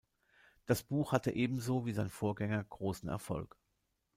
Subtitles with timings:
[0.65, 3.55] Das Buch hatte ebenso wie sein Vorgänger großen Erfolg.